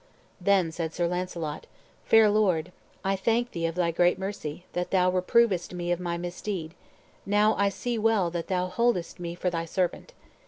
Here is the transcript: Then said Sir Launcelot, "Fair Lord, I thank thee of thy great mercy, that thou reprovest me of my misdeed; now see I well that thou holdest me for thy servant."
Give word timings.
Then 0.41 0.71
said 0.71 0.95
Sir 0.95 1.05
Launcelot, 1.07 1.67
"Fair 2.05 2.27
Lord, 2.27 2.71
I 3.05 3.15
thank 3.15 3.51
thee 3.51 3.67
of 3.67 3.75
thy 3.75 3.91
great 3.91 4.17
mercy, 4.17 4.65
that 4.73 4.89
thou 4.89 5.11
reprovest 5.11 5.75
me 5.75 5.91
of 5.91 5.99
my 5.99 6.17
misdeed; 6.17 6.73
now 7.23 7.55
see 7.69 7.95
I 7.97 7.99
well 7.99 8.31
that 8.31 8.47
thou 8.47 8.65
holdest 8.65 9.19
me 9.19 9.35
for 9.35 9.51
thy 9.51 9.65
servant." 9.65 10.13